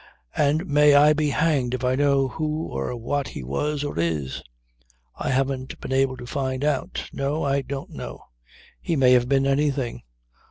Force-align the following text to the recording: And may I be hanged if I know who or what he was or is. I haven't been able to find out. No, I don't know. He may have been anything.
And 0.35 0.65
may 0.65 0.95
I 0.95 1.13
be 1.13 1.29
hanged 1.29 1.75
if 1.75 1.83
I 1.83 1.93
know 1.95 2.27
who 2.27 2.65
or 2.65 2.95
what 2.95 3.27
he 3.27 3.43
was 3.43 3.83
or 3.83 3.99
is. 3.99 4.41
I 5.15 5.29
haven't 5.29 5.79
been 5.79 5.91
able 5.93 6.17
to 6.17 6.25
find 6.25 6.63
out. 6.63 7.07
No, 7.13 7.43
I 7.43 7.61
don't 7.61 7.91
know. 7.91 8.23
He 8.81 8.95
may 8.95 9.11
have 9.11 9.29
been 9.29 9.45
anything. 9.45 10.01